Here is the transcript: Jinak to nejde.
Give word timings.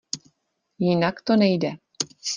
Jinak 0.79 1.21
to 1.21 1.35
nejde. 1.37 1.71